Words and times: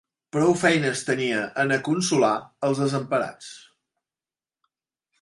Prou 0.35 0.53
feines 0.61 1.03
tenia 1.09 1.43
en 1.65 1.75
aconsolar 1.77 2.33
als 2.71 2.83
desemparats 2.87 3.55